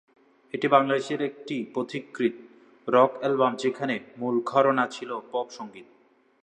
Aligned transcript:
এটি 0.53 0.67
বাংলাদেশের 0.67 1.19
একটি 1.21 1.55
পথিকৃৎ 1.73 2.35
রক 2.87 3.11
অ্যালবাম 3.19 3.53
যেখানে 3.55 3.95
মূল 4.17 4.35
ঘরানা 4.45 4.85
ছিল 4.87 5.09
পপ 5.31 5.47
সংগীত। 5.49 5.87